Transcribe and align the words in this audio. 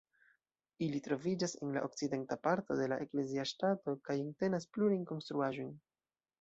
Ili 0.85 1.01
troviĝas 1.07 1.53
en 1.65 1.75
la 1.75 1.83
okcidenta 1.89 2.39
parto 2.49 2.79
de 2.81 2.89
la 2.95 2.99
eklezia 3.05 3.47
ŝtato 3.53 3.97
kaj 4.11 4.19
entenas 4.25 4.69
plurajn 4.75 5.09
konstruaĵojn. 5.15 5.73